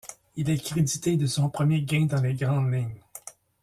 Il 0.35 0.49
est 0.49 0.57
crédité 0.57 1.15
de 1.15 1.27
son 1.27 1.51
premier 1.51 1.83
gain 1.83 2.07
dans 2.07 2.21
les 2.23 2.33
grandes 2.33 2.73
ligues. 2.73 3.03